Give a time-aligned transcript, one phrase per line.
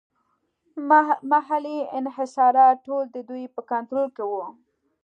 [1.33, 4.43] محلي انحصارات ټول د دوی په کنټرول کې وو.